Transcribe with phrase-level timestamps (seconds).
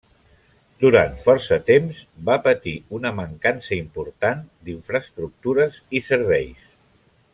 [0.83, 1.99] Durant força temps
[2.29, 6.67] va patir una mancança important d'infraestructures i serveis.